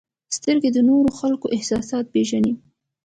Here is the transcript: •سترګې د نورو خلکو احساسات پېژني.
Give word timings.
•سترګې 0.35 0.69
د 0.73 0.77
نورو 0.89 1.09
خلکو 1.19 1.45
احساسات 1.55 2.05
پېژني. 2.13 2.53